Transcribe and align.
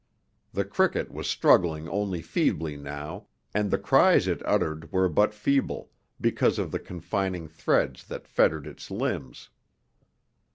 The 0.51 0.65
cricket 0.65 1.11
was 1.11 1.29
struggling 1.29 1.87
only 1.87 2.23
feebly 2.23 2.75
now, 2.75 3.27
and 3.53 3.69
the 3.69 3.77
cries 3.77 4.27
it 4.27 4.41
uttered 4.47 4.91
were 4.91 5.07
but 5.07 5.31
feeble, 5.31 5.91
because 6.19 6.57
of 6.57 6.71
the 6.71 6.79
confining 6.79 7.47
threads 7.47 8.03
that 8.05 8.27
fettered 8.27 8.65
its 8.65 8.89
limbs. 8.89 9.49